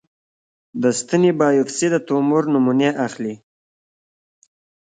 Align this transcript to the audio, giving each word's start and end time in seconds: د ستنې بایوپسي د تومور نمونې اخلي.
د 0.81 0.83
ستنې 0.99 1.31
بایوپسي 1.39 1.87
د 1.91 1.95
تومور 2.07 2.43
نمونې 2.53 2.89
اخلي. 3.05 3.35